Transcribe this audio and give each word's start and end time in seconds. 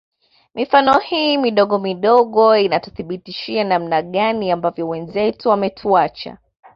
Mifano 0.55 0.99
hii 0.99 1.37
midogo 1.37 1.79
midogo 1.79 2.57
inatuthibitishia 2.57 3.63
namna 3.63 4.01
gani 4.01 4.51
ambavyo 4.51 4.87
wenzetu 4.87 5.49
wametuacha 5.49 6.37